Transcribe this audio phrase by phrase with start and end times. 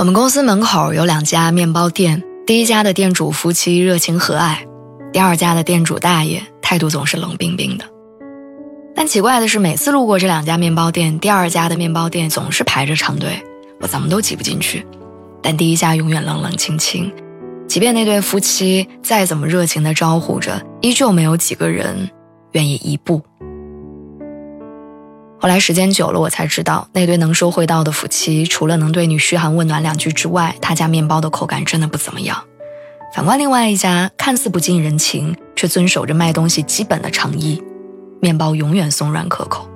[0.00, 4.56] 我们公司门口有两家面包店，第一家的店主夫妻热情和蔼，
[5.12, 7.84] 第二家的店主大爷态度总是冷冰冰的。
[8.94, 13.44] 但奇怪的是，每次路过这两家面包店，第二家的面包店总是排着长队，
[13.78, 14.86] 我怎么都挤不进去。
[15.42, 17.12] 但第一家永远冷冷清清，
[17.68, 22.08] 即便那对夫妻再怎么热情地招呼着，依旧没有几个人
[22.52, 23.20] 愿意一步。
[25.42, 32.44] 后来时间久了，我才知道那对能说会道的夫妻，除了能对你嘘寒问暖两句之外，他家面包的口感真的不怎么样。
[33.14, 37.62] 反观另外一家，看似不近人情，却遵守着卖东西基本的诚意，
[38.20, 39.66] 面包永远松软可口。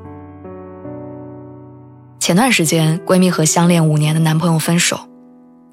[2.21, 5.01] 前段时间，闺蜜和相恋五年的男朋友分手，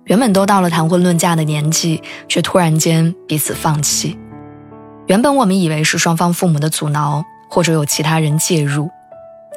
[0.06, 4.18] 原本都到了谈婚论嫁的年纪，却突然间彼此放弃。
[5.08, 8.90] 原本我们以为是双方父母的阻挠，或者有其他人介入。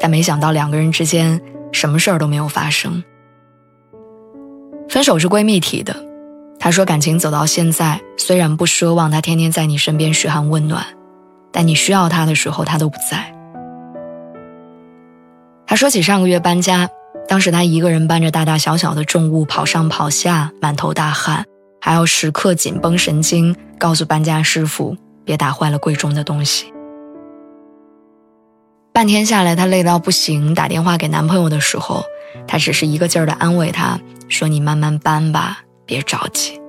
[0.01, 1.41] 但没想到两个人之间
[1.73, 3.03] 什么事儿都没有发生。
[4.89, 5.97] 分手是闺蜜提的，
[6.59, 10.85] 她说感情走到现在，虽然不奢望他天天在你身边嘘寒问暖，
[11.51, 13.35] 但你需要他的时候他都不在。
[15.67, 16.89] 她说起上个月搬家，
[17.27, 21.47] 当时她一个人搬着大大小小的重物跑上跑下，满头大汗，
[21.81, 26.74] 还要时刻紧绷神经，告诉搬家师傅别打坏了贵重的东西。
[28.95, 30.55] 半天下来，她累到不行。
[30.55, 32.05] 打电话给男朋友的时候，
[32.47, 36.61] 他只是一个劲儿的安慰她，说：“你慢慢搬吧，别着急。”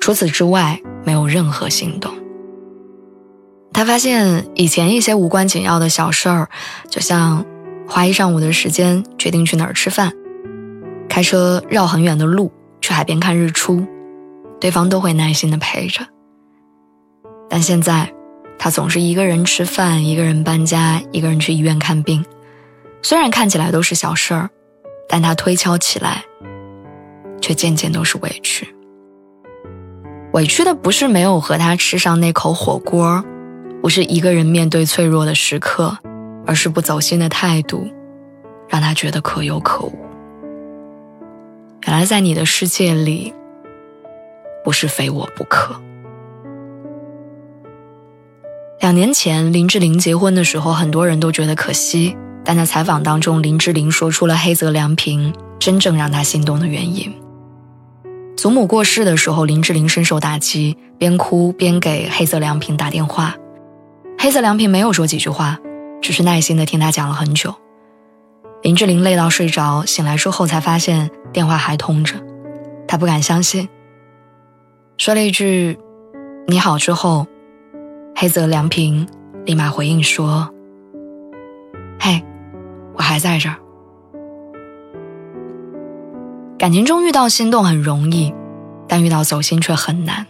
[0.00, 2.10] 除此之外，没有任何行动。
[3.74, 6.48] 她发现以前一些无关紧要的小事儿，
[6.88, 7.44] 就像
[7.86, 10.10] 花一上午的时间决定去哪儿吃饭，
[11.06, 12.50] 开车绕很远的路
[12.80, 13.86] 去海边看日出，
[14.58, 16.06] 对方都会耐心的陪着。
[17.50, 18.10] 但现在。
[18.58, 22.24] 他总是一个人吃饭，一个人搬家，一个人去医院看病。
[23.02, 24.48] 虽然看起来都是小事儿，
[25.08, 26.24] 但他推敲起来，
[27.40, 28.74] 却渐渐都是委屈。
[30.32, 33.22] 委屈的不是没有和他吃上那口火锅，
[33.82, 35.96] 不是一个人面对脆弱的时刻，
[36.46, 37.86] 而是不走心的态度，
[38.68, 39.98] 让他觉得可有可无。
[41.86, 43.34] 原来在你的世界里，
[44.64, 45.78] 不是非我不可。
[48.84, 52.14] 两年前，林志玲结婚的时候，很多人都觉得可惜。
[52.44, 57.10] 但在采访当中，林志玲说出了黑泽良平真正让她心动的原因。
[58.36, 63.34] 祖母过世的时候，林志玲深受打击，边哭边给黑泽良平打电话。
[64.18, 65.58] 黑泽良平没有说几句话，
[66.02, 67.54] 只是耐心的听他讲了很久。
[68.60, 72.16] 林志玲累到睡着，醒来之后才发现电话还通着，
[72.86, 73.66] 她不敢相信，
[74.98, 75.78] 说了一句
[76.46, 77.26] ：“你好。”之后。
[78.16, 79.06] 黑泽良平
[79.44, 80.48] 立马回应说
[81.98, 82.22] ：“嘿，
[82.94, 83.56] 我还在这儿。
[86.56, 88.32] 感情中遇到心动很容易，
[88.88, 90.24] 但遇到走心却很难。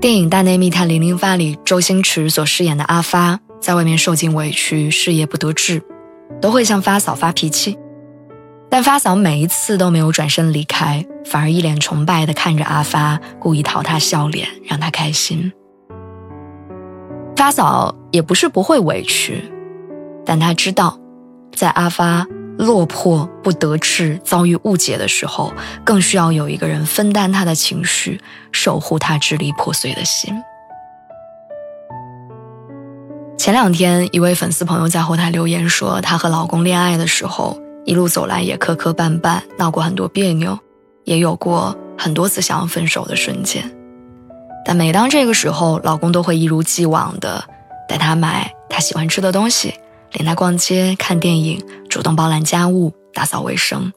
[0.00, 5.82] 电影《大内密探零零发》里，周星驰所饰演的阿发，在外面受尽委屈，事业不得志，
[6.40, 7.76] 都会向发嫂发脾气，
[8.70, 15.52] 但发嫂每一次都没有转身离开，反而一脸崇拜地看着阿发，故意讨他笑脸，让他开心。”
[17.40, 19.50] 发嫂也不是不会委屈，
[20.26, 20.98] 但她知道，
[21.56, 22.26] 在阿发
[22.58, 25.50] 落魄、不得志、遭遇误解的时候，
[25.82, 28.20] 更需要有一个人分担他的情绪，
[28.52, 30.34] 守护他支离破碎的心。
[33.38, 40.58] 前两天，一位粉丝朋友在后台留言说，她和老公恋爱的时候，一路走来也磕磕绊绊，闹过很多别扭，
[41.04, 43.79] 也有过很多次想要分手的瞬间。
[44.70, 47.44] 但每当这个时候，老公都会一如既往的
[47.88, 49.74] 带她买她喜欢吃的东西，
[50.12, 53.92] 领她逛街、看电影，主动包揽家务、打扫卫生，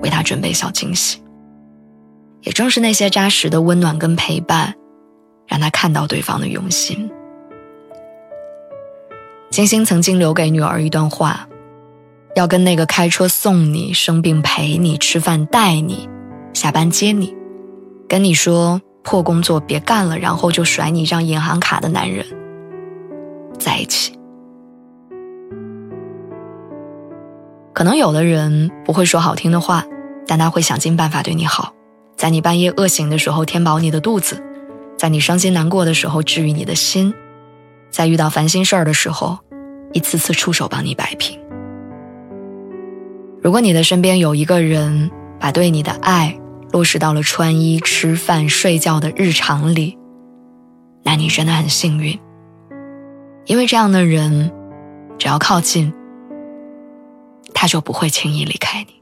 [0.00, 1.20] 为她准备小惊喜。
[2.42, 4.72] 也正是那些扎实的温暖跟陪伴，
[5.48, 7.10] 让她看到对方的用心。
[9.50, 11.48] 金星曾经留给女儿一段话：
[12.36, 16.08] 要跟那个开车送你、生病陪你、吃饭带你、
[16.52, 17.34] 下班接你，
[18.08, 18.80] 跟你说。
[19.02, 22.24] 破工作别干了，然后就甩你一张银行卡的男人
[23.58, 24.18] 在一起。
[27.72, 29.84] 可能有的人不会说好听的话，
[30.26, 31.72] 但他会想尽办法对你好，
[32.16, 34.42] 在你半夜饿醒的时候填饱你的肚子，
[34.96, 37.12] 在你伤心难过的时候治愈你的心，
[37.90, 39.38] 在遇到烦心事儿的时候，
[39.92, 41.40] 一次次出手帮你摆平。
[43.42, 45.10] 如果你的身边有一个人
[45.40, 46.38] 把对你的爱
[46.72, 49.98] 落实到了穿衣、吃饭、睡觉的日常里，
[51.02, 52.18] 那你真的很幸运，
[53.44, 54.50] 因为这样的人，
[55.18, 55.92] 只要靠近。
[57.54, 59.01] 他就不会轻易离开你。